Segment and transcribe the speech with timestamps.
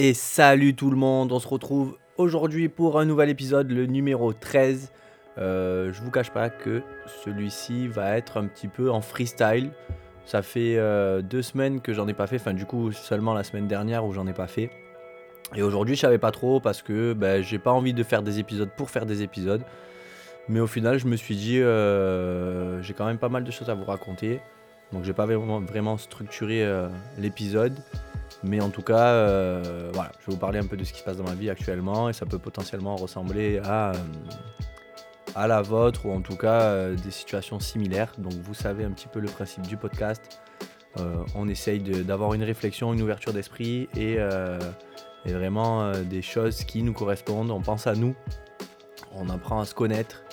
[0.00, 4.32] Et salut tout le monde, on se retrouve aujourd'hui pour un nouvel épisode, le numéro
[4.32, 4.92] 13.
[5.38, 6.82] Euh, je vous cache pas que
[7.24, 9.72] celui-ci va être un petit peu en freestyle.
[10.24, 13.42] Ça fait euh, deux semaines que j'en ai pas fait, enfin du coup seulement la
[13.42, 14.70] semaine dernière où j'en ai pas fait.
[15.56, 18.38] Et aujourd'hui je savais pas trop parce que ben, j'ai pas envie de faire des
[18.38, 19.64] épisodes pour faire des épisodes.
[20.48, 23.68] Mais au final je me suis dit euh, j'ai quand même pas mal de choses
[23.68, 24.38] à vous raconter.
[24.92, 26.64] Donc j'ai pas vraiment, vraiment structuré
[27.18, 27.74] l'épisode.
[28.44, 31.00] Mais en tout cas, euh, voilà, je vais vous parler un peu de ce qui
[31.00, 33.94] se passe dans ma vie actuellement et ça peut potentiellement ressembler à, euh,
[35.34, 38.12] à la vôtre ou en tout cas euh, des situations similaires.
[38.18, 40.40] Donc vous savez un petit peu le principe du podcast.
[41.36, 46.92] On essaye d'avoir une réflexion, une ouverture d'esprit et, et vraiment des choses qui nous
[46.92, 47.52] correspondent.
[47.52, 48.16] On pense à nous,
[49.14, 50.24] on apprend à se connaître,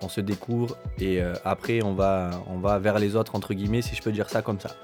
[0.00, 3.94] on se découvre et après on va, on va vers les autres entre guillemets si
[3.94, 4.74] je peux dire ça comme ça.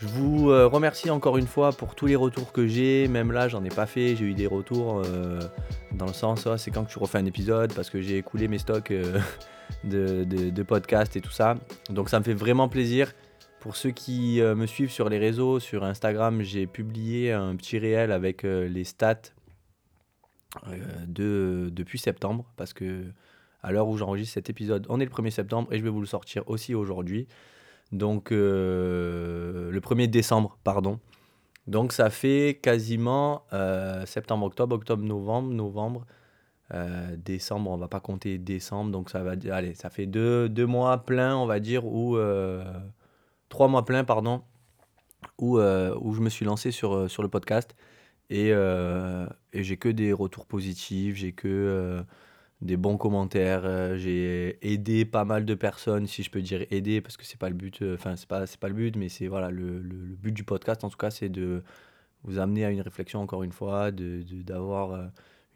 [0.00, 3.08] Je vous euh, remercie encore une fois pour tous les retours que j'ai.
[3.08, 4.14] Même là, j'en ai pas fait.
[4.14, 5.40] J'ai eu des retours euh,
[5.92, 7.74] dans le sens, Ah, c'est quand que tu refais un épisode?
[7.74, 9.18] Parce que j'ai écoulé mes stocks euh,
[9.84, 11.56] de, podcasts et tout ça.
[11.90, 13.12] Donc ça me fait vraiment plaisir.
[13.58, 18.12] Pour ceux qui me suivent sur les réseaux, sur Instagram, j'ai publié un petit réel
[18.12, 19.32] avec les stats
[21.08, 23.06] de, depuis septembre parce que
[23.64, 26.00] à l'heure où j'enregistre cet épisode, on est le 1er septembre et je vais vous
[26.00, 27.26] le sortir aussi aujourd'hui.
[27.92, 31.00] Donc euh, le 1er décembre, pardon.
[31.66, 36.06] Donc ça fait quasiment euh, septembre, octobre, octobre, novembre, novembre,
[36.74, 40.66] euh, décembre, on va pas compter décembre, donc ça va allez, ça fait deux, deux
[40.66, 42.16] mois pleins, on va dire, ou
[43.48, 44.42] trois mois pleins, pardon,
[45.38, 47.74] où, où je me suis lancé sur, sur le podcast
[48.30, 52.02] et, et j'ai que des retours positifs, j'ai que
[52.62, 53.62] des bons commentaires.
[53.64, 57.38] euh, j'ai aidé pas mal de personnes, si je peux dire aider, parce que c'est
[57.38, 57.82] pas le but.
[57.82, 60.32] euh, Enfin, c'est pas c'est pas le but, mais c'est voilà le, le- le but
[60.32, 61.62] du podcast en tout cas, c'est de
[62.24, 65.06] vous amener à une réflexion encore une fois, de d'avoir euh,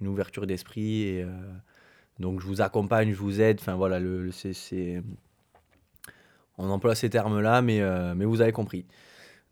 [0.00, 1.26] une ouverture d'esprit et
[2.20, 3.58] donc je vous accompagne, je vous aide.
[3.60, 5.02] Enfin voilà, le, c'est
[6.58, 8.84] on emploie ces termes-là, mais euh, mais vous avez compris.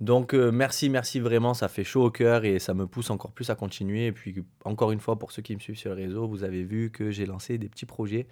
[0.00, 3.32] Donc euh, merci, merci vraiment, ça fait chaud au cœur et ça me pousse encore
[3.32, 4.06] plus à continuer.
[4.06, 4.34] Et puis
[4.64, 7.10] encore une fois, pour ceux qui me suivent sur les réseaux, vous avez vu que
[7.10, 8.26] j'ai lancé des petits projets,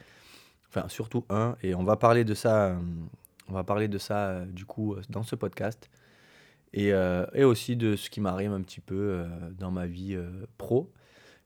[0.69, 2.77] enfin surtout un, et on va parler de ça, euh,
[3.49, 5.91] on va parler de ça euh, du coup dans ce podcast,
[6.73, 6.93] et,
[7.45, 9.25] aussi de ce qui m'arrive un petit peu
[9.59, 10.19] dans ma vie
[10.59, 10.93] pro.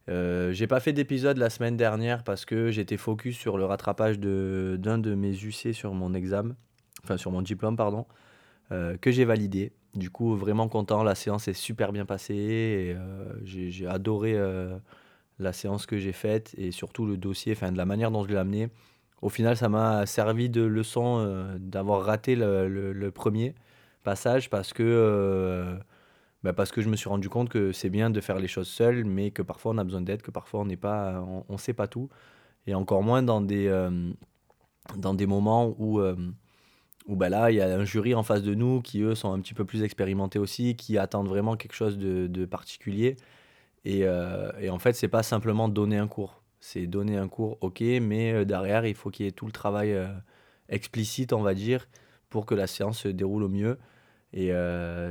[0.09, 4.99] J'ai pas fait d'épisode la semaine dernière parce que j'étais focus sur le rattrapage d'un
[4.99, 6.57] de, mes UC sur mon examen,
[7.05, 8.05] enfin sur mon diplôme, pardon,
[8.71, 9.73] que j'ai validé.
[9.95, 14.79] Du coup, vraiment content, la séance est super bien passée et euh, j'ai adoré euh,
[15.39, 18.29] la séance que j'ai faite et surtout le dossier, enfin de la manière dont je
[18.29, 18.71] l'ai amené.
[19.21, 23.55] Au final, ça m'a servi de leçon euh, d'avoir raté le, premier
[24.03, 25.77] passage parce que,
[26.43, 28.69] bah, parce que je me suis rendu compte que c'est bien de faire les choses
[28.69, 31.59] seul, mais que parfois on a besoin d'aide, que parfois on n'est pas, on, on
[31.59, 32.09] sait pas tout,
[32.67, 33.69] et encore moins dans des,
[34.97, 36.01] dans des moments où,
[37.07, 39.33] où bah là il y a un jury en face de nous qui eux sont
[39.33, 43.17] un petit peu plus expérimentés aussi, qui attendent vraiment quelque chose de, de particulier,
[43.85, 47.59] et, euh, et en fait c'est pas simplement donner un cours, c'est donner un cours,
[47.61, 50.07] ok, mais euh, derrière il faut qu'il y ait tout le travail euh,
[50.69, 51.89] explicite, on va dire,
[52.31, 53.79] pour que la séance se déroule au mieux.
[54.35, 54.49] Et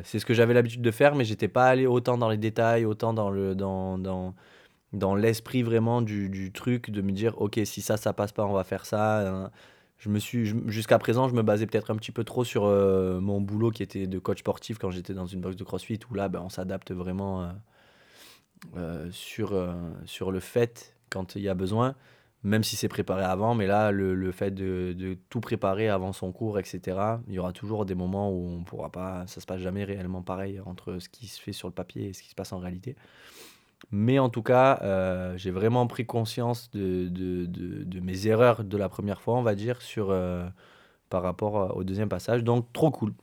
[0.04, 2.86] c'est ce que j'avais l'habitude de faire, mais j'étais pas allé autant dans les détails,
[2.86, 4.34] autant dans le dans, dans,
[4.94, 8.46] dans l'esprit vraiment du, du truc, de me dire ok si ça ça passe pas,
[8.46, 9.46] on va faire ça.
[9.46, 9.52] hein.
[10.02, 13.20] Je me suis jusqu'à présent, je me basais peut-être un petit peu trop sur euh,
[13.20, 16.16] mon boulot qui était de coach sportif quand j'étais dans une box de CrossFit où
[16.16, 17.52] là ben, on s'adapte vraiment euh,
[18.78, 19.54] euh, sur
[20.06, 21.94] sur le fait quand il y a besoin,
[22.42, 23.54] même si c'est préparé avant.
[23.54, 26.98] Mais là le, le fait de, de tout préparer avant son cours, etc.
[27.28, 30.24] Il y aura toujours des moments où on pourra pas, ça se passe jamais réellement
[30.24, 32.58] pareil entre ce qui se fait sur le papier et ce qui se passe en
[32.58, 32.96] réalité.
[33.90, 38.78] Mais en tout cas, euh, j'ai vraiment pris conscience de, de, de- mes erreurs de
[38.78, 40.48] la première fois, on va dire, sur, euh,
[41.10, 42.44] par rapport euh, au deuxième passage.
[42.44, 43.14] Donc, trop cool.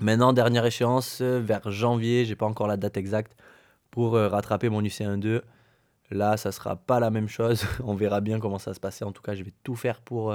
[0.00, 3.36] Maintenant, dernière échéance, vers janvier, j'ai pas encore la date exacte,
[3.90, 5.42] pour rattraper mon UC1-2.
[6.10, 7.64] Là, ça sera pas la même chose.
[7.84, 9.04] On verra bien comment ça se passer.
[9.04, 10.34] En tout cas, je vais tout faire pour,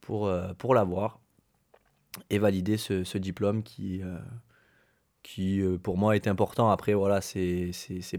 [0.00, 1.20] pour, pour l'avoir
[2.30, 4.02] et valider ce, ce diplôme qui,
[5.22, 6.70] qui euh, pour moi est important.
[6.70, 7.72] Après, voilà, c'est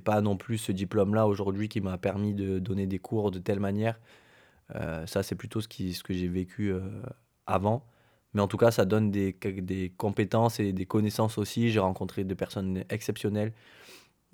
[0.03, 3.59] pas non plus ce diplôme-là aujourd'hui qui m'a permis de donner des cours de telle
[3.59, 3.99] manière.
[4.75, 6.81] Euh, ça, c'est plutôt ce, qui, ce que j'ai vécu euh,
[7.47, 7.85] avant.
[8.33, 11.71] Mais en tout cas, ça donne des, des compétences et des connaissances aussi.
[11.71, 13.53] J'ai rencontré des personnes exceptionnelles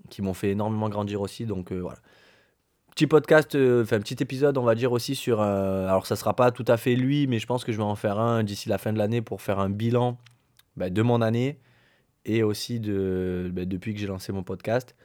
[0.09, 1.45] qui m'ont fait énormément grandir aussi.
[1.45, 2.00] Donc voilà.
[2.91, 5.41] Petit podcast, enfin petit épisode, on va dire aussi sur.
[5.41, 7.95] alors, ça sera pas tout à fait lui, mais je pense que je vais en
[7.95, 10.17] faire un d'ici la fin de l'année pour faire un bilan
[10.75, 11.59] bah, de mon année
[12.25, 14.95] et aussi de, bah, depuis que j'ai lancé mon podcast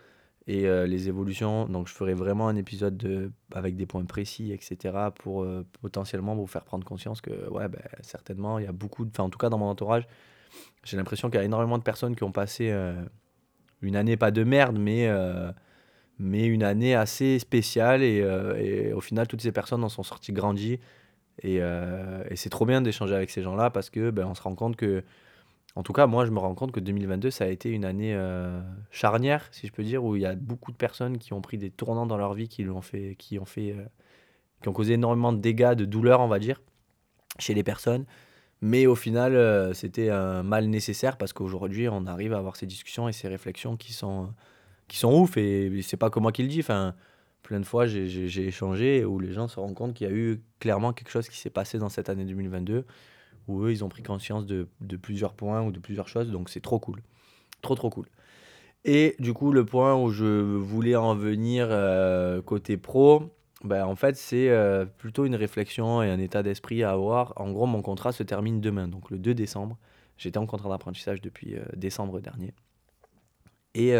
[0.46, 1.66] et euh, les évolutions.
[1.66, 4.94] Donc, je ferai vraiment un épisode de, avec des points précis, etc.
[5.14, 9.06] pour euh, potentiellement vous faire prendre conscience que, ouais, ben, certainement, il y a beaucoup,
[9.06, 10.08] enfin, en tout cas, dans mon entourage,
[10.82, 12.94] j'ai l'impression qu'il y a énormément de personnes qui ont passé euh,
[13.82, 15.08] une année, pas de merde, mais,
[16.18, 18.02] mais une année assez spéciale.
[18.02, 20.80] Et, au final, toutes ces personnes en sont sorties grandies.
[21.42, 24.76] Et, et c'est trop bien d'échanger avec ces gens-là parce que ben, se rend compte
[24.76, 25.02] que
[25.76, 28.12] en tout cas, moi, je me rends compte que 2022, ça a été une année
[28.14, 31.40] euh, charnière, si je peux dire, où il y a beaucoup de personnes qui ont
[31.40, 33.84] pris des tournants dans leur vie, qui ont fait, qui ont fait, euh,
[34.62, 36.60] qui ont causé énormément de dégâts, de douleurs, on va dire,
[37.38, 38.04] chez les personnes.
[38.62, 42.66] Mais au final, euh, c'était un mal nécessaire parce qu'aujourd'hui, on arrive à avoir ces
[42.66, 44.34] discussions et ces réflexions qui sont,
[44.88, 45.36] qui sont ouf.
[45.36, 46.60] Et c'est pas que moi qui le dis.
[46.60, 46.94] Enfin,
[47.42, 50.42] plein de fois, j'ai échangé où les gens se rendent compte qu'il y a eu
[50.58, 52.84] clairement quelque chose qui s'est passé dans cette année 2022
[53.48, 54.66] où eux, ils ont pris conscience de,
[55.00, 56.30] plusieurs points ou de plusieurs choses.
[56.30, 57.02] Donc c'est trop cool.
[57.62, 58.06] Trop, trop cool.
[58.84, 63.94] Et du coup, le point où je voulais en venir euh, côté pro, ben, en
[63.94, 67.34] fait, c'est euh, plutôt une réflexion et un état d'esprit à avoir.
[67.36, 69.76] En gros, mon contrat se termine demain, donc le 2 décembre.
[70.16, 72.54] J'étais en contrat d'apprentissage depuis euh, décembre dernier.
[73.74, 73.94] Et,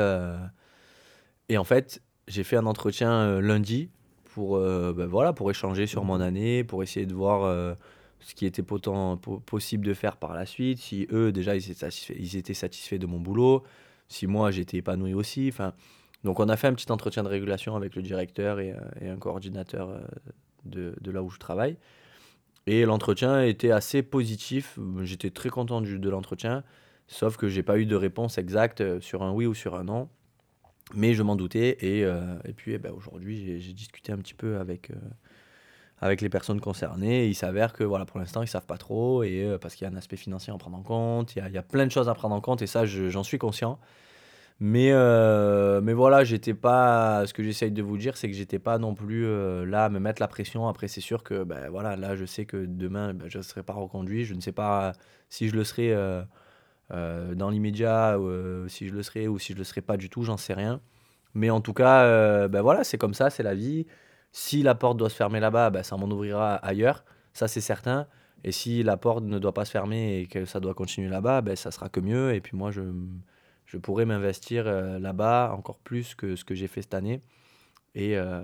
[1.49, 3.89] et en fait, j'ai fait un entretien lundi
[4.25, 7.77] pour, ben, voilà, pour échanger sur mon année, pour essayer de voir
[8.21, 12.17] ce qui était possible de faire par la suite, si eux déjà ils étaient satisfaits,
[12.19, 13.65] ils étaient satisfaits de mon boulot,
[14.09, 15.49] si moi j'étais épanoui aussi.
[15.51, 15.73] Enfin,
[16.25, 19.17] donc on a fait un petit entretien de régulation avec le directeur et, euh, un
[19.17, 20.01] coordinateur euh,
[20.65, 21.77] de, de, là où je travaille.
[22.67, 26.63] Et l'entretien était assez positif, j'étais très content de l'entretien,
[27.09, 29.85] sauf que j'ai pas eu de réponse exacte euh, sur un oui ou sur un
[29.85, 30.09] non.
[30.95, 34.57] Mais je m'en doutais et, et puis eh ben, aujourd'hui j'ai discuté un petit peu
[34.57, 34.91] avec
[36.01, 37.27] avec les personnes concernées.
[37.27, 39.91] il s'avère que voilà, pour l'instant, ils savent pas trop, et, euh, parce qu'il y
[39.91, 41.93] a un aspect financier à prendre en compte, il y a, y a plein de
[41.93, 43.79] choses à prendre en compte, et ça, j'en suis conscient.
[44.63, 47.27] Mais, euh, mais voilà, j'étais pas.
[47.27, 49.89] Ce que j'essaye de vous dire, c'est que j'étais pas non plus euh, là à
[49.89, 50.69] me mettre la pression.
[50.69, 53.63] Après, c'est sûr que ben, voilà, là, je sais que demain, ben, je ne serai
[53.63, 54.27] pas reconduit.
[54.27, 54.93] Je ne sais pas
[55.31, 55.97] si je le serai
[56.91, 58.19] dans l'immédiat,
[58.69, 60.81] si je le serai ou si je le serai pas du tout, j'en sais rien.
[61.33, 63.87] Mais en tout cas, ben voilà, c'est comme ça, c'est la vie.
[64.33, 68.07] Si la porte doit se fermer là-bas, bah, ça m'en ouvrira ailleurs, ça c'est certain.
[68.45, 71.43] Et si la porte ne doit pas se fermer et que ça doit continuer là-bas,
[71.43, 72.35] ben, ça sera que mieux.
[72.35, 72.83] Et puis moi, je,
[73.67, 77.21] je pourrais m'investir euh, là-bas encore plus que ce que j'ai fait cette année.
[77.95, 78.43] Et, euh,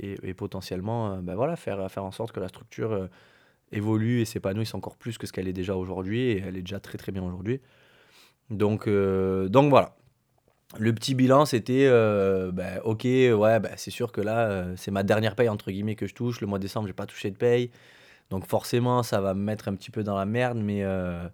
[0.00, 3.08] et, potentiellement ben voilà, faire, faire en sorte que la structure
[3.70, 6.22] évolue et s'épanouisse encore plus que ce qu'elle est déjà aujourd'hui.
[6.22, 7.60] Et elle est déjà très très bien aujourd'hui.
[8.50, 9.96] Donc, donc voilà,
[10.78, 14.90] le petit bilan, c'était euh, ben, ok, ouais, ben, c'est sûr que là, euh, c'est
[14.90, 16.40] ma dernière paye entre guillemets que je touche.
[16.40, 17.70] Le mois de décembre, j'ai pas touché de paye.
[18.30, 21.28] Donc forcément, ça va me mettre un petit peu dans la merde, mais, euh,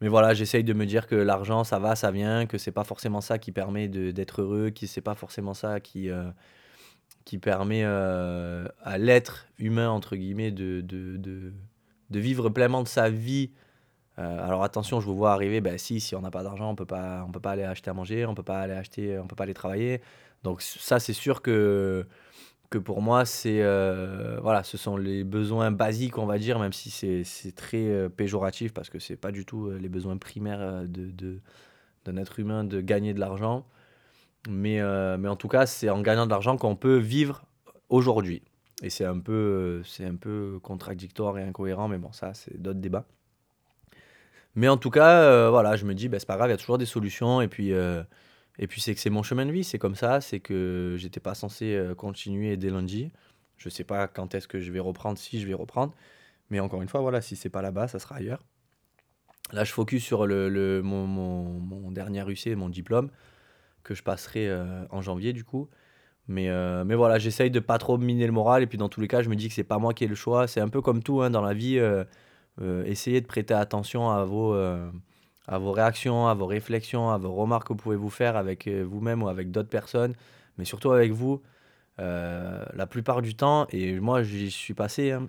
[0.00, 2.84] mais voilà, j'essaye de me dire que l'argent, ça va, ça vient, que c'est pas
[2.84, 6.08] forcément ça qui permet d'être heureux, que c'est pas forcément ça qui,
[7.24, 11.52] qui permet à l'être humain, entre guillemets, de, de, de,
[12.10, 13.50] de vivre pleinement de sa vie
[14.18, 16.74] euh, alors attention, je vous vois arriver, ben si, si on n'a pas d'argent, on
[16.74, 20.00] peut pas, on peut pas aller acheter à manger, on peut peut pas aller travailler.
[20.42, 22.06] Donc ça, c'est sûr que,
[22.70, 26.72] que pour moi, c'est euh, voilà, ce sont les besoins basiques, on va dire, même
[26.72, 31.40] si c'est très euh, péjoratif parce que c'est pas du tout les besoins primaires de,
[32.04, 33.66] d'un être humain de gagner de l'argent.
[34.48, 34.80] Mais,
[35.18, 37.44] mais en tout cas, c'est en gagnant de l'argent qu'on peut vivre
[37.90, 38.42] aujourd'hui.
[38.82, 42.80] Et c'est un peu, c'est un peu contradictoire et incohérent, mais bon, ça, c'est d'autres
[42.80, 43.06] débats.
[44.54, 46.54] Mais en tout cas, euh, voilà, je me dis, bah, c'est pas grave, il y
[46.54, 47.40] a toujours des solutions.
[47.40, 48.02] Et puis, euh,
[48.68, 50.20] puis c'est que c'est mon chemin de vie, c'est comme ça.
[50.20, 53.12] C'est que j'étais pas censé euh, continuer dès lundi.
[53.56, 55.94] Je sais pas quand est-ce que je vais reprendre, si je vais reprendre.
[56.50, 58.44] Mais encore une fois, voilà, si c'est pas là-bas, ça sera ailleurs.
[59.52, 63.10] Là, je focus sur le, le mon, mon, mon, dernier UC, mon diplôme,
[63.82, 64.48] que je passerai
[64.90, 65.68] en janvier du coup.
[66.28, 66.48] Mais,
[66.84, 68.62] mais voilà, j'essaye de pas trop miner le moral.
[68.62, 70.06] Et puis dans tous les cas, je me dis que c'est pas moi qui ai
[70.06, 70.46] le choix.
[70.46, 71.78] C'est un peu comme tout hein, dans la vie.
[71.78, 72.04] Euh,
[72.84, 74.90] essayez de prêter attention à vos, euh,
[75.46, 78.66] à vos réactions, à vos réflexions, à vos remarques que vous pouvez vous faire avec
[78.66, 80.14] euh, vous-même ou avec d'autres personnes,
[80.58, 81.42] mais surtout avec vous.
[81.98, 85.28] la plupart du temps, et moi j'y suis passé, hein,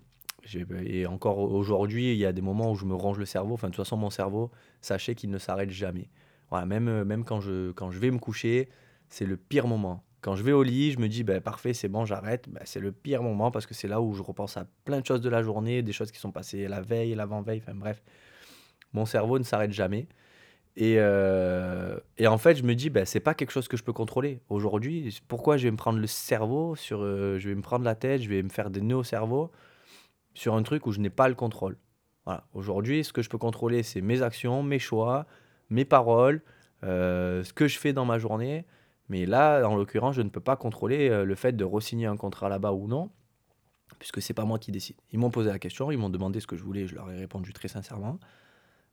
[0.84, 3.54] et encore aujourd'hui, il y a des moments où je me range le cerveau.
[3.54, 4.52] Enfin, de toute façon, mon cerveau,
[4.82, 6.10] sachez qu'il ne s'arrête jamais.
[6.50, 8.70] Voilà, même, même quand, je, quand je vais me coucher,
[9.10, 10.04] c'est le pire moment.
[10.22, 12.48] Quand je vais au lit, je me dis, bah, parfait, c'est bon, j'arrête.
[12.48, 15.06] Bah, c'est le pire moment parce que c'est là où je repense à plein de
[15.06, 18.04] choses de la journée, des choses qui sont passées la veille, l'avant-veille, enfin bref.
[18.94, 20.08] Mon cerveau ne s'arrête jamais.
[20.78, 23.84] Et, euh, et, en fait, je me dis, bah, c'est pas quelque chose que je
[23.84, 24.40] peux contrôler.
[24.50, 27.96] Aujourd'hui, pourquoi je vais me prendre le cerveau, sur, euh, je vais me prendre la
[27.96, 29.52] tête, je vais me faire des nœuds au cerveau
[30.34, 31.78] sur un truc où je n'ai pas le contrôle.
[32.26, 32.46] Voilà.
[32.54, 35.26] Aujourd'hui, ce que je peux contrôler, c'est mes actions, mes choix,
[35.70, 36.42] mes paroles,
[36.84, 38.66] ce que je fais dans ma journée.
[39.12, 42.48] Mais là, en l'occurrence, je ne peux pas contrôler le fait de re-signer un contrat
[42.48, 43.12] là-bas ou non,
[44.00, 44.96] puisque c'est pas moi qui décide.
[45.12, 47.18] Ils m'ont posé la question, ils m'ont demandé ce que je voulais, je leur ai
[47.18, 48.20] répondu très sincèrement.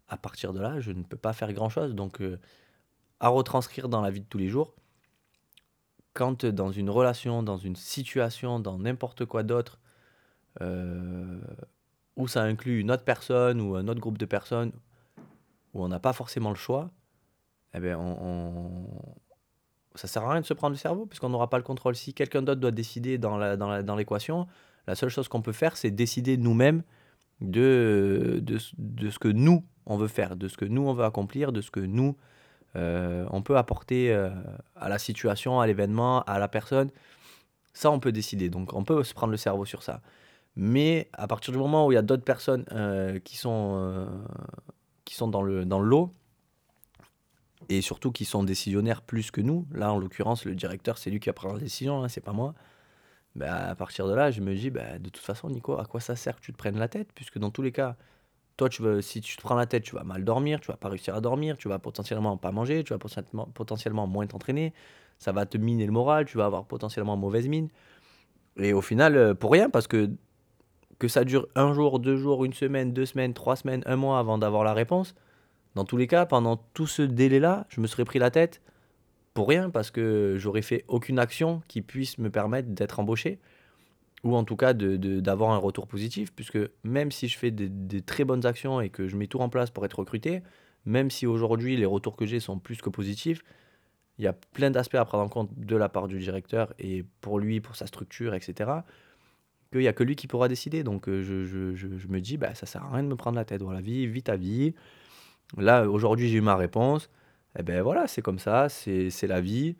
[0.09, 1.95] À partir de là, je ne peux pas faire grand-chose.
[1.95, 2.21] Donc,
[3.21, 4.75] à retranscrire dans la vie de tous les jours,
[6.15, 9.79] quand dans une relation, dans une situation, dans n'importe quoi d'autre,
[10.61, 11.41] euh,
[12.17, 14.73] où ça inclut une autre personne ou un autre groupe de personnes,
[15.75, 16.91] où on n'a pas forcément le choix,
[17.73, 18.89] eh bien, on,
[19.95, 21.97] ça sert à rien de se prendre le cerveau puisqu'on n'aura pas le contrôle.
[21.97, 24.47] Si quelqu'un d'autre doit décider dans, la, dans, l'équation,
[24.87, 26.83] la seule chose qu'on peut faire, c'est décider nous-mêmes
[27.41, 31.05] de, de, de, ce que nous, on veut faire, de ce que nous, on veut
[31.05, 32.17] accomplir, de ce que nous,
[32.77, 34.31] euh, on peut apporter euh,
[34.77, 36.91] à la situation, à l'événement, à la personne.
[37.73, 38.51] Ça, on peut décider.
[38.51, 40.01] Donc, on peut se prendre le cerveau sur ça.
[40.57, 44.09] Mais à partir du moment où il y a d'autres personnes euh, qui sont,
[45.05, 46.13] qui sont dans, le, dans lot,
[47.69, 51.21] et surtout qui sont décisionnaires plus que nous, là, en l'occurrence, le directeur, c'est lui
[51.21, 52.55] qui a pris la décision, hein, c'est pas moi.
[53.37, 56.01] Ben, à partir de là, je me dis, ben, de toute façon, Nico, à quoi
[56.01, 57.09] ça sert que tu te prennes la tête?
[57.15, 57.97] Puisque dans tous les cas,
[58.57, 60.77] toi, tu veux, si tu te prends la tête, tu vas mal dormir, tu vas
[60.77, 64.73] pas réussir à dormir, tu vas potentiellement pas manger, tu vas potentiellement, potentiellement moins t'entraîner,
[65.19, 67.69] ça va te miner le moral, tu vas avoir potentiellement mauvaise mine.
[68.57, 70.11] Et au final, euh, pour rien, parce que
[70.99, 74.19] que ça dure un jour, deux jours, une semaine, deux semaines, trois semaines, un mois
[74.19, 75.15] avant d'avoir la réponse,
[75.79, 78.61] dans tous les cas, pendant tout ce délai-là, je me serais pris la tête
[79.33, 83.39] pour rien, parce que j'aurais fait aucune action qui puisse me permettre d'être embauché
[84.25, 88.25] ou en tout cas d'avoir un retour positif, puisque même si je fais des, très
[88.25, 90.43] bonnes actions et que je mets tout en place pour être recruté,
[90.85, 93.45] même si aujourd'hui les retours que j'ai sont plus que positifs,
[94.19, 97.05] il y a plein d'aspects à prendre en compte de la part du directeur et
[97.21, 98.69] pour lui, pour sa structure, etc.,
[99.71, 100.83] qu'il n'y a que lui qui pourra décider.
[100.83, 103.63] Donc euh, je, me dis, bah, ça sert à rien de me prendre la tête.
[103.63, 104.75] Voilà, vie, vite ta vie.
[105.57, 107.05] Là, aujourd'hui, j'ai eu ma réponse.
[107.57, 109.77] Et eh ben voilà, c'est comme ça, c'est la vie.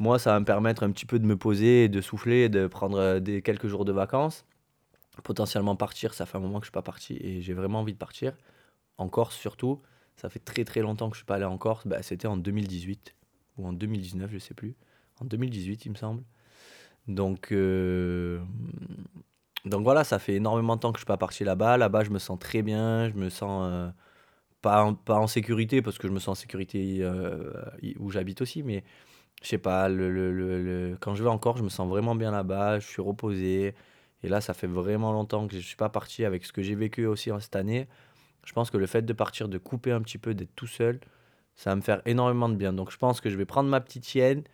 [0.00, 2.98] Moi, ça va me permettre un petit peu de me poser, de souffler, de prendre
[2.98, 4.44] euh, des, quelques jours de vacances.
[5.22, 7.80] Potentiellement partir, ça fait un moment que je ne suis pas parti et j'ai vraiment
[7.80, 8.32] envie de partir.
[8.98, 9.80] En Corse surtout,
[10.16, 11.86] ça fait très très longtemps que je ne suis pas allé en Corse.
[11.86, 13.14] Bah, C'était en 2018
[13.58, 14.74] ou en 2019, je ne sais plus.
[15.20, 16.22] En 2018, il me semble.
[17.08, 18.40] Donc, euh,
[19.64, 21.76] donc voilà, ça fait énormément de temps que je ne suis pas parti là-bas.
[21.76, 23.90] Là-bas, je me sens très bien, je me sens euh,
[24.62, 27.06] pas, en, pas en sécurité parce que je me sens en sécurité
[27.98, 28.84] où j'habite aussi, mais
[29.42, 32.30] je sais pas, le, le, le, quand je vais encore, je me sens vraiment bien
[32.30, 33.74] là-bas, je suis reposé.
[34.22, 36.62] Et là, ça fait vraiment longtemps que je ne suis pas parti avec ce que
[36.62, 37.88] j'ai vécu aussi cette année.
[38.44, 41.00] Je pense que le fait de partir, de couper un petit peu, d'être tout seul,
[41.56, 42.72] ça va me faire énormément de bien.
[42.72, 44.44] Donc je pense que je vais prendre ma petite chienne,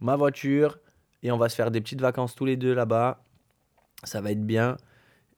[0.00, 0.78] ma voiture,
[1.22, 3.24] et on va se faire des petites vacances tous les deux là-bas.
[4.04, 4.76] Ça va être bien.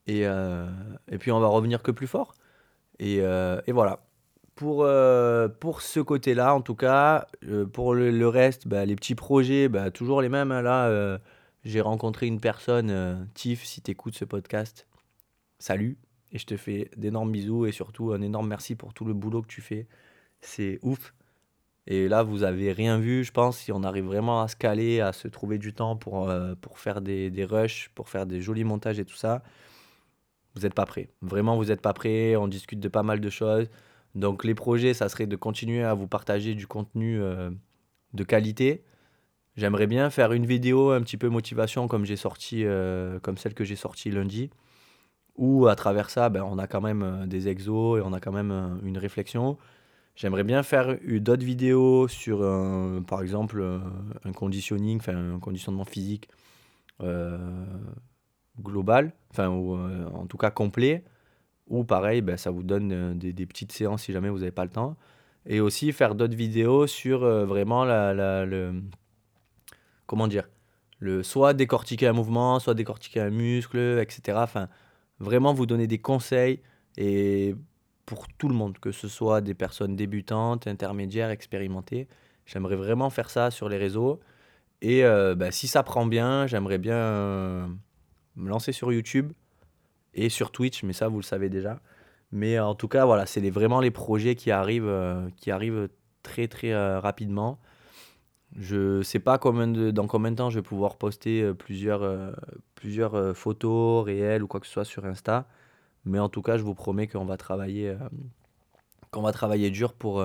[0.08, 0.68] Et, euh,
[1.08, 2.34] et puis on va revenir que plus fort.
[2.98, 4.07] Et, euh, et voilà
[4.58, 9.14] pour, euh, pour ce côté-là, en tout cas, euh, pour le, reste, bah, les petits
[9.14, 10.50] projets, bah, toujours les mêmes.
[10.50, 10.62] Hein.
[10.62, 11.16] là, euh,
[11.64, 14.88] j'ai rencontré une personne, Tiff, si tu écoutes ce podcast,
[15.60, 15.96] salut.
[16.32, 19.42] Et je te fais d'énormes bisous et surtout un énorme merci pour tout le boulot
[19.42, 19.86] que tu fais.
[20.40, 21.14] C'est ouf.
[21.86, 25.00] Et là, vous avez rien vu, je pense, si on arrive vraiment à se caler,
[25.00, 28.64] à se trouver du temps pour, pour faire des, des rushs, pour faire des jolis
[28.64, 29.44] montages et tout ça.
[30.56, 31.10] Vous n'êtes pas prêt.
[31.22, 32.34] Vraiment, vous n'êtes pas prêt.
[32.34, 33.68] On discute de pas mal de choses.
[34.18, 37.50] Donc les projets, ça serait de continuer à vous partager du contenu euh,
[38.14, 38.82] de qualité.
[39.56, 43.54] J'aimerais bien faire une vidéo un petit peu motivation comme j'ai sorti, euh, comme celle
[43.54, 44.50] que j'ai sortie lundi,
[45.36, 48.18] où à travers ça, ben, on a quand même euh, des exos et on a
[48.18, 49.56] quand même une réflexion.
[50.16, 52.40] J'aimerais bien faire d'autres vidéos sur,
[53.06, 56.28] par exemple, un enfin un conditionnement physique
[58.60, 61.04] global, enfin ou en tout cas complet
[61.68, 64.50] ou pareil, ben, ça vous donne euh, des, des, petites séances si jamais vous n'avez
[64.50, 64.96] pas le temps.
[65.46, 68.82] Et aussi faire d'autres vidéos sur euh, vraiment la, la, le...
[70.06, 70.48] Comment dire
[70.98, 74.38] le, Soit décortiquer un mouvement, soit décortiquer un muscle, etc.
[74.42, 74.68] Enfin,
[75.20, 76.60] vraiment vous donner des conseils
[76.96, 77.54] et
[78.06, 82.08] pour tout le monde, que ce soit des personnes débutantes, intermédiaires, expérimentées.
[82.46, 84.20] J'aimerais vraiment faire ça sur les réseaux.
[84.80, 87.68] Et euh, ben, si ça prend bien, j'aimerais bien
[88.36, 89.32] me lancer sur YouTube
[90.18, 91.80] et sur Twitch, mais ça, vous le savez déjà.
[92.32, 95.88] Mais en tout cas, voilà, c'est vraiment les projets qui arrivent, euh, qui arrivent
[96.22, 97.58] très, très euh, rapidement.
[98.56, 102.34] Je ne sais pas dans combien de temps je vais pouvoir poster euh, plusieurs,
[102.74, 105.46] plusieurs photos réelles ou quoi que ce soit sur Insta.
[106.04, 107.94] Mais en tout cas, je vous promets qu'on va travailler,
[109.10, 110.24] qu'on va travailler dur pour,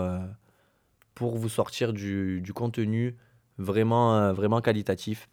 [1.13, 3.17] pour vous sortir du, du contenu
[3.57, 5.29] vraiment, vraiment qualitatif.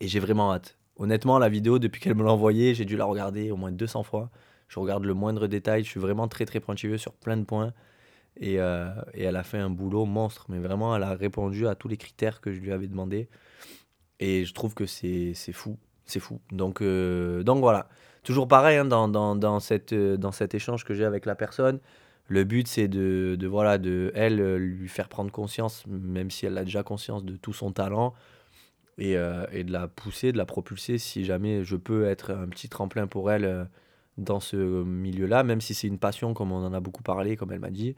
[0.00, 0.78] Et j'ai vraiment hâte.
[0.98, 4.02] Honnêtement, la vidéo, depuis qu'elle me l'a envoyée, j'ai dû la regarder au moins 200
[4.02, 4.30] fois.
[4.68, 5.84] Je regarde le moindre détail.
[5.84, 7.72] Je suis vraiment très, très pointilleux sur plein de points.
[8.36, 10.46] Et, euh, et elle a fait un boulot monstre.
[10.48, 13.28] Mais vraiment, elle a répondu à tous les critères que je lui avais demandé.
[14.18, 15.78] Et je trouve que c'est fou.
[16.04, 16.40] C'est fou.
[16.50, 17.88] Donc, euh, donc voilà.
[18.24, 21.36] Toujours pareil hein, dans, dans, dans, cette, euh, dans cet échange que j'ai avec la
[21.36, 21.78] personne.
[22.26, 26.58] Le but, c'est de, de, voilà, de, elle, lui faire prendre conscience, même si elle
[26.58, 28.12] a déjà conscience de tout son talent,
[28.98, 32.48] et, euh, et de la pousser, de la propulser si jamais je peux être un
[32.48, 33.64] petit tremplin pour elle euh,
[34.18, 37.52] dans ce milieu-là, même si c'est une passion, comme on en a beaucoup parlé, comme
[37.52, 37.94] elle m'a dit.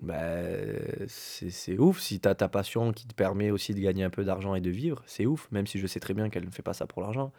[0.00, 4.10] Ben, c'est ouf si tu as ta passion qui te permet aussi de gagner un
[4.10, 6.50] peu d'argent et de vivre, c'est ouf, même si je sais très bien qu'elle ne
[6.50, 7.32] fait pas ça pour l'argent.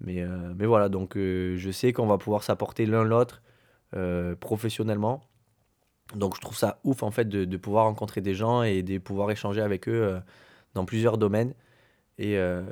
[0.00, 3.42] Mais, euh, mais voilà, donc je sais qu'on va pouvoir s'apporter l'un l'autre
[4.40, 5.20] professionnellement.
[6.14, 8.96] Donc je trouve ça ouf en fait de, de pouvoir rencontrer des gens et de
[8.98, 10.18] pouvoir échanger avec eux
[10.74, 11.52] dans plusieurs domaines.
[12.18, 12.62] Et, euh,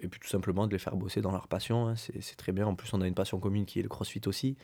[0.00, 2.66] et puis tout simplement de les faire bosser dans leur passion, hein, c'est très bien.
[2.66, 4.56] En plus, on a une passion commune qui est le CrossFit aussi.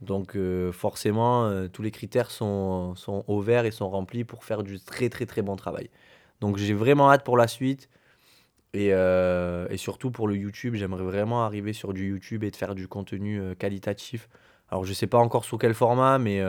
[0.00, 4.44] Donc euh, forcément, euh, tous les critères sont, sont au vert et sont remplis pour
[4.44, 5.90] faire du très très très bon travail.
[6.40, 7.88] Donc j'ai vraiment hâte pour la suite.
[8.74, 12.74] Et, et surtout pour le YouTube, j'aimerais vraiment arriver sur du YouTube et de faire
[12.74, 14.30] du contenu qualitatif.
[14.70, 16.42] Alors je sais pas encore sous quel format, mais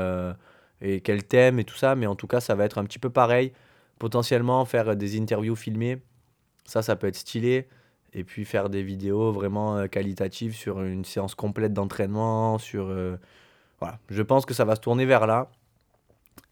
[0.80, 2.98] et quel thème et tout ça, mais en tout cas ça va être un petit
[2.98, 3.52] peu pareil.
[4.00, 6.02] Potentiellement faire des interviews filmées,
[6.66, 7.68] ça ça peut être stylé.
[8.14, 12.86] Et puis faire des vidéos vraiment euh, qualitatives sur une séance complète d'entraînement, sur...
[12.86, 13.18] euh,
[13.80, 15.50] voilà, je pense que ça va se tourner vers là.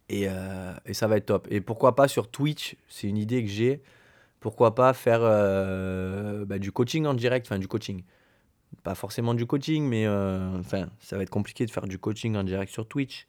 [0.09, 1.47] Et, euh, et ça va être top.
[1.51, 3.81] Et pourquoi pas sur Twitch, c'est une idée que j'ai.
[4.39, 8.03] Pourquoi pas faire bah, du coaching en direct, enfin du coaching.
[8.83, 12.43] Pas forcément du coaching, mais enfin, ça va être compliqué de faire du coaching en
[12.43, 13.27] direct sur Twitch.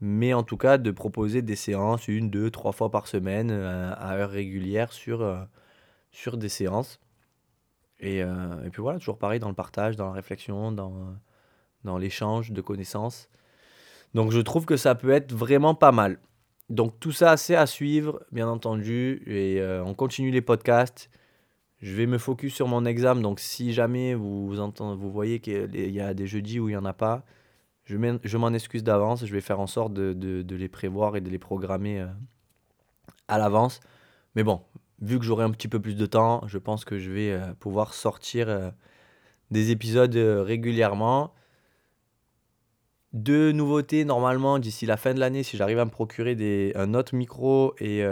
[0.00, 4.14] Mais en tout cas, de proposer des séances une, deux, trois fois par semaine à
[4.14, 5.20] heure régulière sur,
[6.12, 7.00] sur des séances.
[7.98, 11.14] Et, euh, et puis voilà, toujours pareil dans le partage, dans la réflexion, dans,
[11.84, 13.28] dans l'échange de connaissances.
[14.14, 16.18] Donc je trouve que ça peut être vraiment pas mal.
[16.68, 19.22] Donc tout ça, c'est à suivre, bien entendu.
[19.26, 21.10] Et euh, on continue les podcasts.
[21.80, 23.20] Je vais me focus sur mon examen.
[23.20, 26.76] Donc si jamais vous, entendez, vous voyez qu'il y a des jeudis où il n'y
[26.76, 27.24] en a pas,
[27.84, 29.24] je m'en excuse d'avance.
[29.24, 32.06] Je vais faire en sorte de, de- de les prévoir et de les programmer euh,
[33.28, 33.80] à l'avance.
[34.34, 34.60] Mais bon,
[35.02, 37.52] vu que j'aurai un petit peu plus de temps, je pense que je vais euh,
[37.58, 38.70] pouvoir sortir euh,
[39.50, 41.34] des épisodes euh, régulièrement.
[43.12, 47.14] Deux nouveautés normalement d'ici la fin de l'année, si j'arrive à me procurer un autre
[47.14, 48.02] micro et,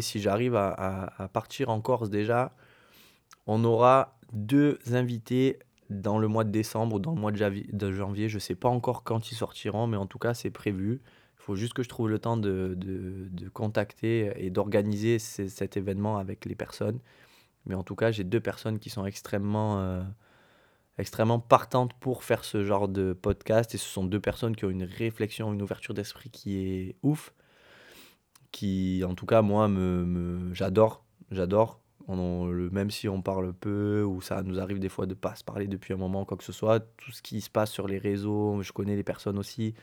[0.00, 2.54] si j'arrive à, partir en Corse déjà,
[3.48, 5.58] on aura deux invités
[5.90, 8.28] dans le mois de décembre ou dans le mois de, javi- de janvier.
[8.28, 11.00] Je ne sais pas encore quand ils sortiront, mais en tout cas c'est prévu.
[11.44, 15.76] Faut juste que je trouve le temps de, de- de contacter et d'organiser ce- cet
[15.76, 17.00] événement avec les personnes.
[17.66, 19.80] Mais en tout cas, j'ai deux personnes qui sont extrêmement...
[19.80, 20.02] euh,
[20.98, 24.70] extrêmement partantes pour faire ce genre de podcast et ce sont deux personnes qui ont
[24.70, 27.32] une réflexion, une ouverture d'esprit qui est ouf,
[28.52, 31.80] qui en tout cas moi me, j'adore, j'adore.
[32.08, 35.66] Même si on parle peu ou ça nous arrive des fois de pas se parler
[35.66, 38.60] depuis un moment quoi que ce soit, tout ce qui se passe sur les réseaux,
[38.62, 39.74] je connais les personnes aussi,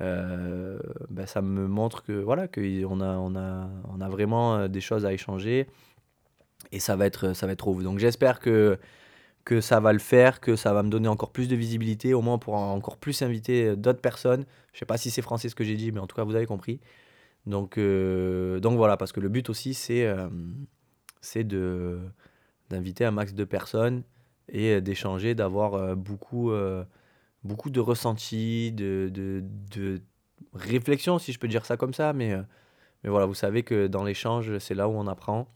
[0.00, 4.56] euh, ben, ça me montre que voilà que on a on a on a vraiment
[4.56, 5.66] euh, des choses à échanger
[6.72, 7.82] et ça va être ça va être ouf.
[7.82, 8.78] Donc j'espère que
[9.44, 12.22] que ça va le faire, que ça va me donner encore plus de visibilité, au
[12.22, 14.44] moins pour encore plus inviter euh, d'autres personnes.
[14.72, 16.36] Je sais pas si c'est français ce que j'ai dit, mais en tout cas, vous
[16.36, 16.80] avez compris.
[17.46, 20.28] Donc, euh, donc voilà, parce que le but aussi, c'est euh,
[21.20, 21.44] c'est
[22.70, 24.04] d'inviter un max de personnes
[24.48, 26.52] et d'échanger, d'avoir beaucoup,
[27.44, 29.42] beaucoup de ressentis, de, de,
[29.74, 30.00] de
[30.52, 32.12] réflexion, si je peux dire ça comme ça.
[32.12, 32.42] Mais, euh,
[33.02, 35.48] mais voilà, vous savez que dans l'échange, c'est là où on apprend.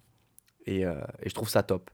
[0.66, 1.90] Et, euh, et je trouve ça top.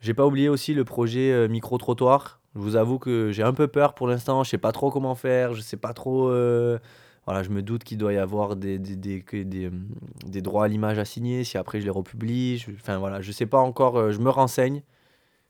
[0.00, 2.40] J'ai pas oublié aussi le projet euh, micro-trottoir.
[2.54, 4.42] Je vous avoue que j'ai un peu peur pour l'instant.
[4.44, 5.54] Je sais pas trop comment faire.
[5.54, 6.28] Je sais pas trop.
[7.26, 9.70] Voilà, je me doute qu'il doit y avoir des, des, des, des,
[10.26, 11.44] des droits à l'image à signer.
[11.44, 12.56] Si après je les republie.
[12.58, 14.10] je- Enfin voilà, je sais pas encore.
[14.10, 14.82] je me renseigne.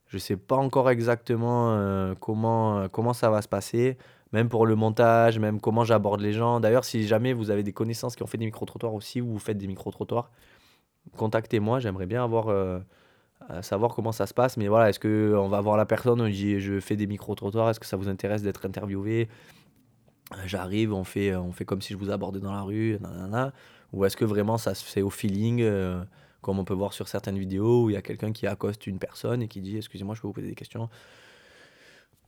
[0.08, 3.96] Je sais pas encore exactement euh, comment, euh, comment ça va se passer.
[4.32, 6.60] Même pour le montage, même comment j'aborde les gens.
[6.60, 9.38] D'ailleurs, si jamais vous avez des connaissances qui ont fait des micro-trottoirs aussi, ou vous
[9.38, 10.30] faites des micro-trottoirs,
[11.16, 11.78] contactez-moi.
[11.80, 12.48] J'aimerais bien avoir.
[13.50, 14.56] euh, savoir comment ça se passe.
[14.56, 17.70] Mais voilà, est-ce que on va voir la personne, on dit je fais des micro-trottoirs,
[17.70, 19.28] est-ce que ça vous intéresse d'être interviewé?
[20.44, 23.52] J'arrive, on fait, on fait comme si je vous abordais dans la rue, nanana.
[23.92, 25.62] Ou est-ce que vraiment ça se fait au feeling,
[26.48, 28.98] comme on peut voir sur certaines vidéos où il y a quelqu'un qui accoste une
[28.98, 30.88] personne et qui dit excusez-moi, je peux vous poser des questions.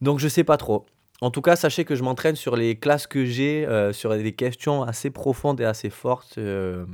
[0.03, 0.85] Donc je sais pas trop.
[1.23, 4.33] En tout cas, sachez que je m'entraîne sur les classes que j'ai, euh, sur des
[4.33, 6.37] questions assez profondes et assez fortes.
[6.37, 6.85] euh,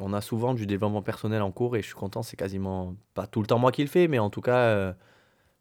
[0.00, 3.28] on a souvent du développement personnel en cours et je suis content, c'est quasiment pas
[3.28, 4.96] tout le temps moi qui le fais, mais en tout cas,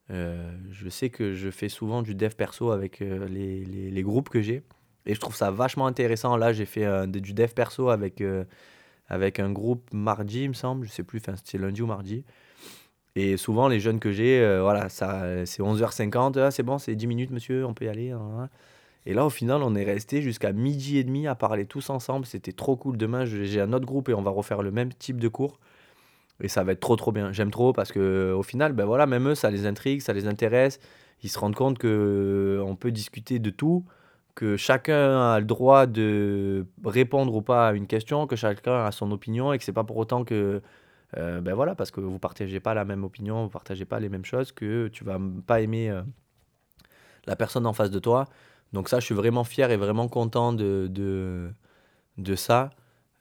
[0.09, 4.41] euh, je sais que je fais souvent du dev perso avec les- les groupes que
[4.41, 4.63] j'ai.
[5.05, 6.35] Et je trouve ça vachement intéressant.
[6.35, 8.23] Là, j'ai fait du dev perso avec,
[9.07, 10.87] avec un groupe mardi, il me semble.
[10.87, 12.23] Je sais plus, enfin, c'était lundi ou mardi.
[13.15, 16.37] Et souvent, les jeunes que j'ai, voilà, ça, c'est 11h50.
[16.39, 18.11] Ah, c'est bon, c'est 10 minutes, monsieur, on peut y aller.
[18.11, 18.49] Hein, hein.
[19.05, 22.25] Et là, au final, on est resté jusqu'à midi et demi à parler tous ensemble.
[22.25, 22.97] C'était trop cool.
[22.97, 25.59] Demain, j'ai un autre groupe et on va refaire le même type de cours.
[26.41, 27.31] Et ça va être trop, trop bien.
[27.31, 30.27] J'aime trop parce que au final, ben voilà, même eux, ça les intrigue, ça les
[30.27, 30.79] intéresse.
[31.23, 33.85] Ils se rendent compte que on peut discuter de tout,
[34.35, 38.91] que chacun a le droit de répondre ou pas à une question, que chacun a
[38.91, 40.61] son opinion et que c'est pas pour autant que
[41.17, 44.09] euh, ben voilà, parce que vous partagez pas la même opinion, vous partagez pas les
[44.09, 46.01] mêmes choses, que tu vas pas aimer euh,
[47.25, 48.25] la personne en face de toi.
[48.73, 51.49] Donc ça, je suis vraiment fier et vraiment content de, de,
[52.17, 52.71] de ça,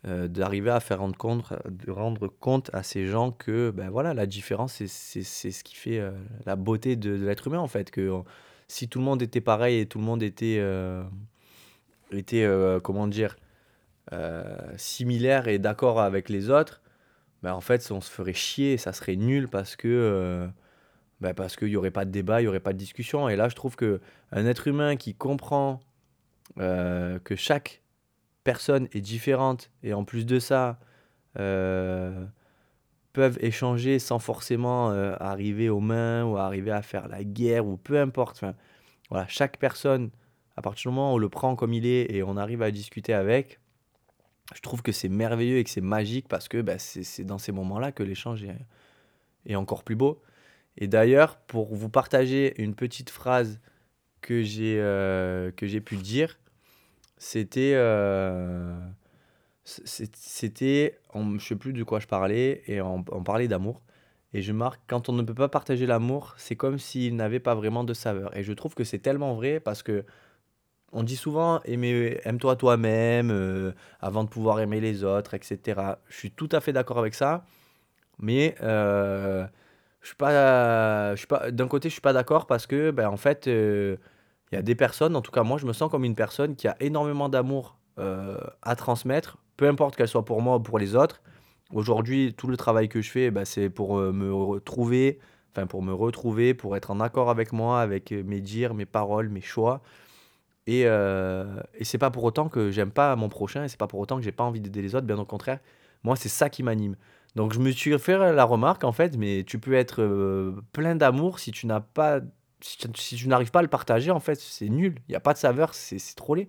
[0.06, 1.16] euh, d'arriver à faire rendre
[2.40, 6.02] compte, à ces gens que ben voilà, la différence, c'est ce qui fait
[6.46, 7.90] la beauté de, l'être humain en fait.
[7.90, 8.22] Que
[8.74, 11.04] si tout le monde était pareil et tout le monde était, euh,
[12.10, 12.48] était
[12.82, 13.36] comment dire,
[14.76, 16.82] similaire et d'accord avec les autres,
[17.42, 20.48] ben en fait, on se ferait chier, ça serait nul parce que
[21.20, 23.28] bah, parce qu'il n'y aurait pas de débat, il n'y aurait pas de discussion.
[23.28, 24.00] Et là, je trouve que
[24.32, 25.80] un être humain qui comprend
[26.58, 27.82] euh, que chaque
[28.44, 30.78] personne est différente et en plus de ça,
[31.38, 32.26] euh,
[33.14, 37.78] peuvent échanger sans forcément euh, arriver aux mains ou arriver à faire la guerre ou
[37.78, 38.36] peu importe.
[38.36, 38.54] Enfin,
[39.08, 40.10] voilà, chaque personne,
[40.56, 42.70] à partir du moment où on le prend comme il est et on arrive à
[42.72, 43.60] discuter avec,
[44.52, 47.52] je trouve que c'est merveilleux et que c'est magique parce que bah, c'est dans ces
[47.52, 48.44] moments-là que l'échange
[49.46, 50.20] est, encore plus beau.
[50.76, 53.60] Et d'ailleurs, pour vous partager une petite phrase
[54.22, 56.36] que j'ai euh, pu dire,
[57.16, 58.76] c'était euh,
[59.64, 63.82] c'était je sais plus de quoi je parlais et on, parlait d'amour.
[64.34, 67.54] Et je marque quand on ne peut pas partager l'amour, c'est comme s'il n'avait pas
[67.54, 68.36] vraiment de saveur.
[68.36, 70.04] Et je trouve que c'est tellement vrai parce que
[70.92, 75.80] on dit souvent aime-toi toi-même euh, avant de pouvoir aimer les autres, etc.
[76.08, 77.44] Je suis tout à fait d'accord avec ça,
[78.18, 78.54] mais
[80.04, 83.48] je suis pas, pas, d'un côté, je suis pas d'accord parce que, ben, en fait,
[83.48, 83.96] euh,
[84.52, 86.56] il y a des personnes, en tout cas, moi, je me sens comme une personne
[86.56, 90.78] qui a énormément d'amour euh, à transmettre, peu importe qu'elle soit pour moi ou pour
[90.78, 91.22] les autres.
[91.72, 95.18] Aujourd'hui, tout le travail que je fais, ben, c'est pour euh, me retrouver,
[95.52, 99.28] enfin, pour me retrouver, pour être en accord avec moi, avec mes dires, mes paroles,
[99.28, 99.82] mes choix.
[100.66, 104.00] Et, et c'est pas pour autant que j'aime pas mon prochain, et c'est pas pour
[104.00, 105.58] autant que j'ai pas envie d'aider les autres, bien au contraire.
[106.04, 106.96] Moi, c'est ça qui m'anime.
[107.34, 110.94] Donc je me suis fait la remarque en fait, mais tu peux être euh, plein
[110.94, 112.20] d'amour si tu n'as pas,
[112.60, 114.94] si tu, n'arrives pas à le partager en fait, c'est nul.
[115.08, 116.48] Il n'y a pas de saveur, c'est trop laid.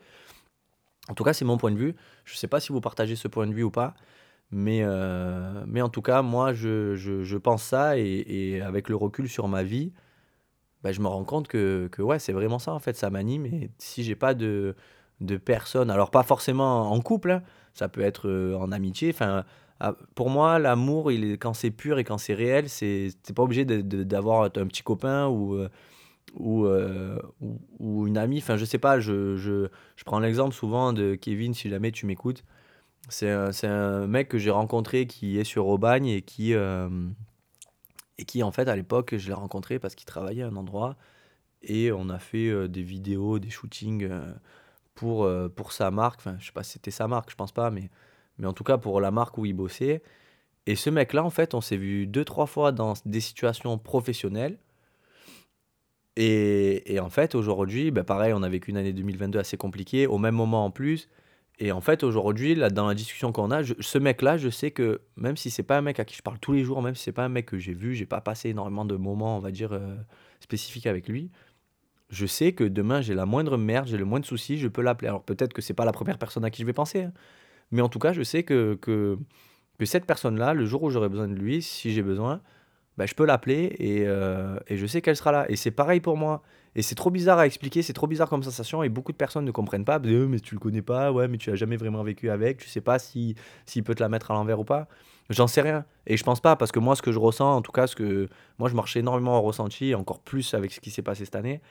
[1.10, 1.96] En tout cas, c'est mon point de vue.
[2.26, 3.94] Je ne sais pas si vous partagez ce point de vue ou pas,
[4.52, 9.30] mais, euh, mais en tout cas, moi, je, je, pense ça et, avec le recul
[9.30, 9.92] sur ma vie,
[10.84, 13.46] bah, je me rends compte que, que ouais, c'est vraiment ça en fait, ça m'anime.
[13.46, 14.76] Et si j'ai pas de,
[15.22, 19.46] de personne, alors pas forcément en couple, hein, ça peut être euh, en amitié, enfin
[19.82, 23.44] ah, pour moi, l'amour, il est, quand c'est pur et quand c'est réel, c'est pas
[23.44, 25.60] obligé d'avoir un petit copain ou,
[26.40, 28.40] euh, euh, ou, ou, une amie.
[28.40, 32.06] Enfin, je sais pas, je, je, je prends l'exemple souvent de Kevin, si jamais tu
[32.06, 32.44] m'écoutes.
[33.10, 36.90] C'est un, un, mec que j'ai rencontré qui est sur Aubagne et qui, euh,
[38.18, 40.96] et qui en fait, à l'époque, je l'ai rencontré parce qu'il travaillait à un endroit
[41.62, 44.10] et on a fait des vidéos, des shootings
[44.96, 46.20] pour, pour sa marque.
[46.20, 47.90] Enfin, je sais pas si c'était sa marque, je pense pas, mais
[48.38, 50.02] mais en tout cas pour la marque où il bossait.
[50.68, 54.58] Et ce mec-là, en fait, on s'est vu deux, trois fois dans des situations professionnelles.
[56.18, 60.08] Et, et en fait, aujourd'hui, ben pareil, on a vécu une année 2022 assez compliquée,
[60.08, 61.10] au même moment en plus.
[61.60, 65.02] Et en fait, aujourd'hui, là, dans la discussion qu'on a, ce mec-là, je sais que
[65.16, 67.04] même si c'est pas un mec à qui je parle tous les jours, même si
[67.04, 69.52] c'est pas un mec que j'ai vu, j'ai pas passé énormément de moments, on va
[69.52, 69.96] dire, euh,
[70.42, 71.32] spécifiques avec lui,
[72.10, 75.08] je sais que demain, j'ai la moindre merde, j'ai le moindre souci, je peux l'appeler.
[75.08, 77.14] Alors peut-être que c'est pas la première personne à qui je vais penser, hein,
[77.72, 79.18] mais en tout cas, je sais que, que,
[79.80, 82.42] que cette personne-là, le jour où j'aurai besoin de lui, si j'ai besoin,
[82.98, 85.46] bah, je peux l'appeler et, euh, et, je sais qu'elle sera là.
[85.50, 86.42] Et c'est pareil pour moi.
[86.76, 89.46] Et c'est trop bizarre à expliquer, c'est trop bizarre comme sensation et beaucoup de personnes
[89.46, 90.00] ne comprennent pas.
[90.06, 92.70] Euh, mais tu le connais pas, ouais, mais tu as jamais vraiment vécu avec, tu
[92.70, 94.88] sais pas s'il si, peut te la mettre à l'envers ou pas.
[95.30, 95.86] J'en sais rien.
[96.06, 97.96] Et je pense pas, parce que moi, ce que je ressens, en tout cas, ce
[97.96, 98.30] que
[98.60, 101.62] moi, je marchais énormément en ressenti, encore plus avec ce qui s'est passé cette année.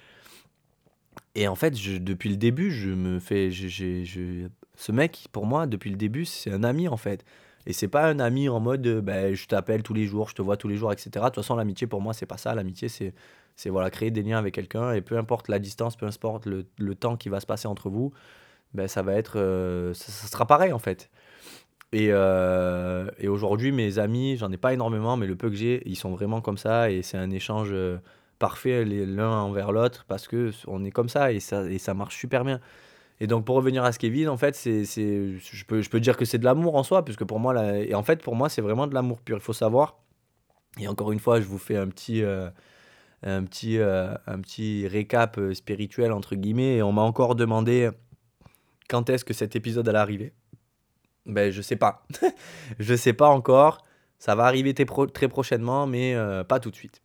[1.34, 3.50] Et en fait, je, depuis le début, je me fais.
[3.50, 7.24] Je, ce mec, pour moi, depuis le début, c'est un ami en fait.
[7.66, 10.42] Et c'est pas un ami en mode ben, je t'appelle tous les jours, je te
[10.42, 11.10] vois tous les jours, etc.
[11.14, 12.54] De toute façon, l'amitié pour moi, c'est pas ça.
[12.54, 13.14] L'amitié, c'est,
[13.56, 16.66] c'est voilà, créer des liens avec quelqu'un et peu importe la distance, peu importe le,
[16.78, 18.12] le temps qui va se passer entre vous,
[18.74, 19.38] ben, ça va être.
[19.38, 21.10] Euh, ça, sera pareil en fait.
[21.92, 25.82] Et, euh, et aujourd'hui, mes amis, j'en ai pas énormément, mais le peu que j'ai,
[25.86, 27.98] ils sont vraiment comme ça et c'est un échange euh,
[28.40, 32.18] parfait l'un envers l'autre parce que on est comme ça et ça, et ça marche
[32.18, 32.60] super bien.
[33.20, 36.00] Et donc, pour revenir à ce Kevin, en fait, c'est, c'est, je, peux, je peux
[36.00, 38.34] dire que c'est de l'amour en soi, puisque pour moi, là, et en fait, pour
[38.34, 39.36] moi, c'est vraiment de l'amour pur.
[39.36, 39.98] Il faut savoir,
[40.78, 42.50] et encore une fois, je vous fais un petit, euh,
[43.22, 47.90] un petit, euh, un petit récap euh, spirituel, entre guillemets, et on m'a encore demandé
[48.88, 50.32] quand est-ce que cet épisode allait arriver.
[51.26, 52.06] Ben, je sais pas.
[52.78, 53.78] je sais pas encore.
[54.18, 56.16] Ça va arriver très prochainement, mais
[56.48, 57.03] pas tout de suite.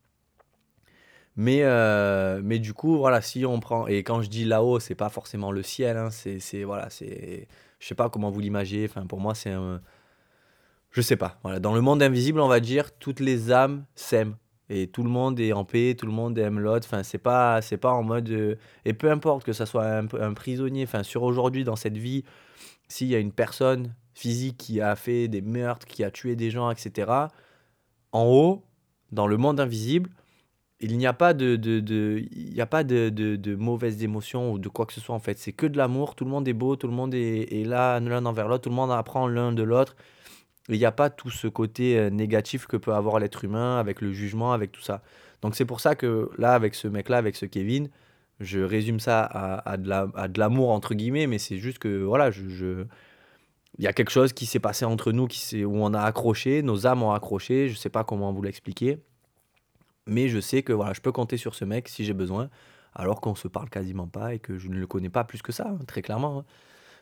[1.40, 3.88] Mais, euh, mais du coup, voilà, si on prend.
[3.88, 5.96] Et quand je dis là-haut, c'est pas forcément le ciel.
[5.96, 7.48] Hein, c'est, voilà, c'est.
[7.80, 8.84] Je sais pas comment vous l'imaginez.
[8.90, 9.80] Enfin, pour moi, c'est un.
[10.92, 11.40] Je sais pas.
[11.44, 11.62] Voilà.
[11.62, 14.36] Dans le monde invisible, on va dire, toutes les âmes s'aiment.
[14.68, 16.86] Et tout le monde est en paix, tout le monde aime l'autre.
[16.92, 18.30] Enfin, c'est pas, c'est pas en mode.
[18.32, 20.84] Euh, et peu importe que ça soit un, un prisonnier.
[20.84, 22.26] Enfin, sur aujourd'hui, dans cette vie,
[22.90, 26.52] s'il y a une personne physique qui a fait des meurtres, qui a tué des
[26.52, 27.10] gens, etc.,
[28.12, 28.66] en haut,
[29.14, 30.10] dans le monde invisible,
[30.82, 34.60] il n'y a pas de, de, de il a pas de, de, mauvaises émotions ou
[34.60, 35.38] de quoi que ce soit en fait.
[35.38, 36.16] C'est que de l'amour.
[36.16, 38.70] Tout le monde est beau, tout le monde est, est là l'un envers l'autre, tout
[38.70, 39.96] le monde apprend l'un de l'autre.
[40.70, 44.02] Il n'y a pas tout ce côté euh, négatif que peut avoir l'être humain avec
[44.02, 45.02] le jugement, avec tout ça.
[45.42, 47.90] Donc c'est pour ça que là, avec ce mec-là, avec ce Kevin,
[48.40, 52.48] je résume ça à, à de l'amour entre guillemets, mais c'est juste que voilà, je,
[52.48, 52.86] je...
[53.78, 56.62] il y a quelque chose qui s'est passé entre nous, qui où on a accroché,
[56.62, 57.68] nos âmes ont accroché.
[57.68, 59.00] Je ne sais pas comment vous l'expliquer.
[60.10, 62.50] Mais je sais que voilà, je peux compter sur ce mec si j'ai besoin,
[62.94, 65.52] alors qu'on se parle quasiment pas et que je ne le connais pas plus que
[65.52, 66.40] ça, hein, très clairement.
[66.40, 66.46] Hein.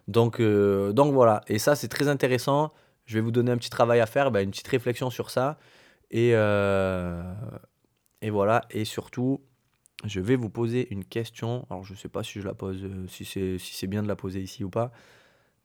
[0.08, 2.74] Donc, euh, donc voilà, et ça c'est très intéressant.
[3.06, 5.58] Je vais vous donner un petit travail à faire, bah, une petite réflexion sur ça.
[6.12, 7.34] Et, euh,
[8.22, 9.42] et voilà, et surtout,
[10.06, 11.66] je vais vous poser une question.
[11.70, 14.04] Alors je ne sais pas si je la pose, euh, si c'est si c'est bien
[14.04, 14.92] de la poser ici ou pas.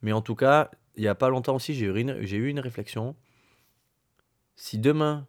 [0.01, 2.59] Mais en tout cas, il n'y a pas longtemps aussi, j'ai eu, j'ai eu une
[2.59, 3.15] réflexion.
[4.55, 5.27] Si demain,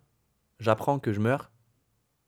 [0.61, 1.51] j'apprends que je meurs,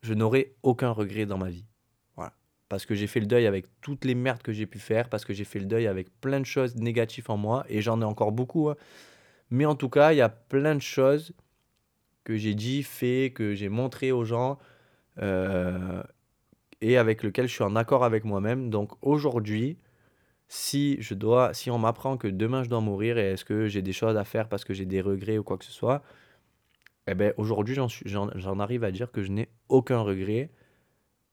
[0.07, 1.67] je n'aurai aucun regret dans ma vie.
[2.15, 2.33] Voilà.
[2.69, 5.25] Parce que j'ai fait le deuil avec toutes les merdes que j'ai pu faire, parce
[5.25, 8.05] que j'ai fait le deuil avec plein de choses négatives en moi, et j'en ai
[8.05, 8.71] encore beaucoup.
[8.71, 8.77] Hein.
[9.51, 11.35] Mais en tout cas, il y a plein de choses
[12.25, 14.59] que j'ai dit, fait, que j'ai montré aux gens,
[15.19, 16.03] euh,
[16.81, 18.71] et avec lesquelles je suis en accord avec moi-même.
[18.71, 19.79] Donc aujourd'hui,
[20.49, 23.83] si je dois, si on m'apprend que demain je dois mourir, et est-ce que j'ai
[23.83, 26.03] des choses à faire parce que j'ai des regrets ou quoi que ce soit,
[27.07, 30.51] eh ben, aujourd'hui, j'en arrive à dire que je n'ai aucun regret.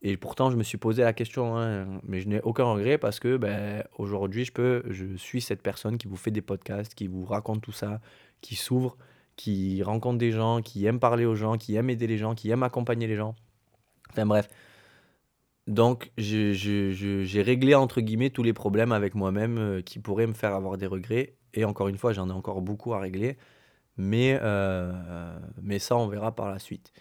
[0.01, 3.19] Et pourtant, je me suis posé la question, hein, mais je n'ai aucun regret parce
[3.19, 7.23] que ben, aujourd'hui, je, je suis cette personne qui vous fait des podcasts, qui vous
[7.23, 8.01] raconte tout ça,
[8.41, 8.97] qui s'ouvre,
[9.35, 12.49] qui rencontre des gens, qui aime parler aux gens, qui aime aider les gens, qui
[12.49, 13.35] aime accompagner les gens.
[14.09, 14.49] Enfin bref.
[15.67, 20.53] Donc, j'ai réglé entre guillemets tous les problèmes avec moi-même euh, qui pourraient me faire
[20.53, 21.35] avoir des regrets.
[21.53, 23.37] Et encore une fois, j'en ai encore beaucoup à régler.
[23.95, 26.91] Mais, euh, mais ça, on verra par la suite.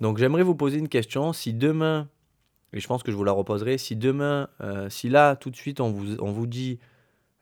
[0.00, 1.32] Donc j'aimerais vous poser une question.
[1.32, 2.08] Si demain,
[2.72, 5.56] et je pense que je vous la reposerai, si demain, euh, si là, tout de
[5.56, 6.78] suite, on vous, on vous dit,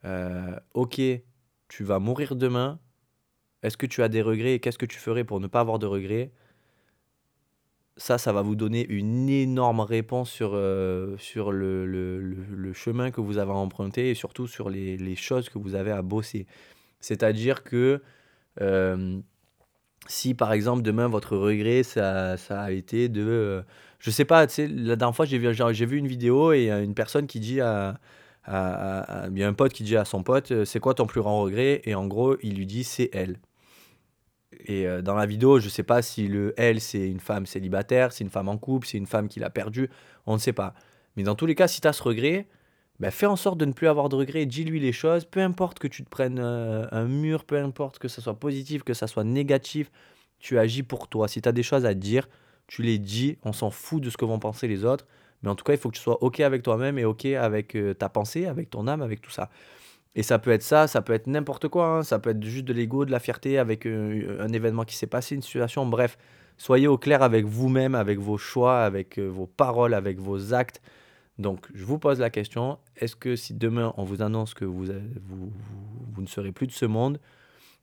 [0.05, 1.01] euh, ok,
[1.69, 2.79] tu vas mourir demain,
[3.63, 5.79] est-ce que tu as des regrets et qu'est-ce que tu ferais pour ne pas avoir
[5.79, 6.33] de regrets?
[7.97, 10.51] Ça, ça va vous donner une énorme réponse sur,
[11.19, 15.59] sur le, le, chemin que vous avez emprunté et surtout sur les, les choses que
[15.59, 16.47] vous avez à bosser.
[17.01, 18.03] C'est-à-dire que
[18.61, 19.21] euh,
[20.07, 23.63] si par exemple demain votre regret ça, ça a été de euh,
[23.99, 26.71] je sais pas tu sais la dernière fois j'ai vu j'ai vu une vidéo et
[26.71, 27.99] une personne qui dit à,
[28.49, 31.21] il y a un pote qui dit à son pote euh, c'est quoi ton plus
[31.21, 31.81] grand regret?
[31.85, 33.39] Et en gros il lui dit c'est elle.
[34.67, 38.25] Et dans la vidéo je sais pas si le elle c'est une femme célibataire c'est
[38.25, 39.91] une femme en couple c'est une femme qui l'a perdu
[40.27, 40.75] on ne sait pas.
[41.17, 42.47] Mais dans tous les cas si tu as ce regret
[43.01, 45.79] bah, fais en sorte de ne plus avoir de regrets, dis-lui les choses, peu importe
[45.79, 49.07] que tu te prennes euh, un mur, peu importe que ça soit positif, que ça
[49.07, 49.91] soit négatif,
[50.39, 51.27] tu agis pour toi.
[51.27, 52.29] Si tu as des choses à dire,
[52.69, 55.07] tu les dis, on s'en fout de ce que vont penser les autres,
[55.43, 57.75] mais en tout cas, il faut que tu sois OK avec toi-même et OK avec
[57.75, 59.51] euh, ta pensée, avec ton âme, avec tout ça.
[60.15, 62.03] Et ça peut être ça, ça peut être n'importe quoi, hein.
[62.05, 65.09] ça peut être juste de l'ego, de la fierté avec euh, un événement qui s'est
[65.09, 66.17] passé, une situation, bref.
[66.57, 70.81] Soyez au clair avec vous-même, avec vos choix, avec vos paroles, avec vos actes.
[71.39, 74.85] Donc, je vous pose la question, est-ce que si demain on vous annonce que vous,
[74.85, 75.53] vous,
[76.13, 77.19] vous, ne serez plus de ce monde,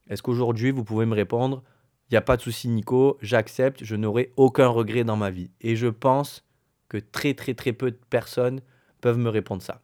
[0.10, 1.64] est-ce qu'aujourd'hui vous pouvez me répondre,
[2.10, 5.50] il n'y a pas de souci Nico, j'accepte, je n'aurai aucun regret dans ma vie
[5.62, 6.46] Et je pense
[6.88, 8.62] que très très très peu de personnes
[9.02, 9.82] peuvent me répondre ça.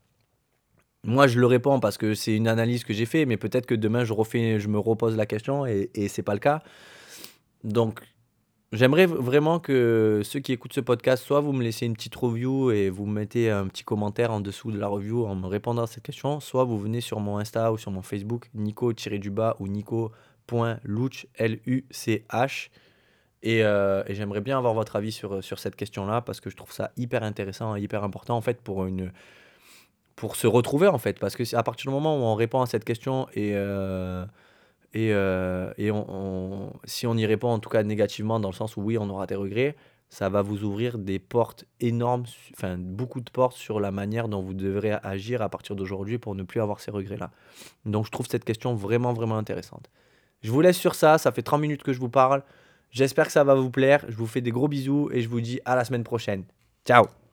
[1.03, 3.75] Moi, je le réponds parce que c'est une analyse que j'ai fait, mais peut-être que
[3.75, 6.63] demain je, refais, je me repose la question et, et ce n'est pas le cas.
[7.63, 8.01] Donc,
[8.73, 12.71] J'aimerais vraiment que ceux qui écoutent ce podcast, soit vous me laissez une petite review
[12.71, 15.88] et vous mettez un petit commentaire en dessous de la review en me répondant à
[15.88, 21.27] cette question, soit vous venez sur mon Insta ou sur mon Facebook, nico-du-bas ou nico.luch,
[21.36, 22.69] L-U-C-H.
[23.43, 26.58] Et, euh, et j'aimerais bien avoir votre avis sur, sur cette question-là parce que je
[26.58, 29.13] trouve ça hyper intéressant et hyper important en fait pour une,
[30.17, 31.19] pour se retrouver en fait.
[31.19, 34.25] Parce que à partir du moment où on répond à cette question et, euh,
[34.93, 38.78] et, euh, et on, si on y répond en tout cas négativement, dans le sens
[38.78, 39.76] où oui, on aura des regrets,
[40.10, 42.23] ça va vous ouvrir des portes énormes,
[42.54, 46.34] enfin beaucoup de portes sur la manière dont vous devrez agir à partir d'aujourd'hui pour
[46.34, 47.32] ne plus avoir ces regrets-là.
[47.86, 49.89] Donc je trouve cette question vraiment, vraiment intéressante.
[50.41, 52.43] Je vous laisse sur ça, ça fait 30 minutes que je vous parle.
[52.91, 54.06] J'espère que ça va vous plaire.
[54.08, 56.45] Je vous fais des gros bisous et je vous dis à la semaine prochaine.
[56.86, 57.26] Ciao